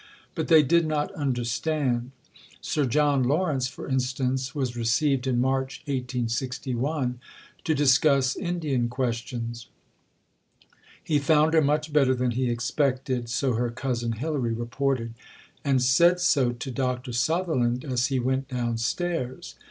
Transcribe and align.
But 0.33 0.47
they 0.47 0.63
did 0.63 0.87
not 0.87 1.11
understand. 1.13 2.09
Sir 2.59 2.87
John 2.87 3.21
Lawrence, 3.21 3.67
for 3.67 3.87
instance, 3.87 4.55
was 4.55 4.75
received 4.75 5.27
in 5.27 5.39
March 5.39 5.83
1861, 5.85 7.19
to 7.63 7.75
discuss 7.75 8.35
Indian 8.35 8.89
questions. 8.89 9.67
"He 11.03 11.19
found 11.19 11.53
her 11.53 11.61
much 11.61 11.93
better 11.93 12.15
than 12.15 12.31
he 12.31 12.49
expected," 12.49 13.29
so 13.29 13.53
her 13.53 13.69
cousin 13.69 14.13
Hilary 14.13 14.53
reported, 14.53 15.13
"and 15.63 15.83
said 15.83 16.19
so 16.19 16.51
to 16.51 16.71
Dr. 16.71 17.13
Sutherland 17.13 17.85
as 17.85 18.07
he 18.07 18.17
went 18.19 18.47
downstairs. 18.47 19.53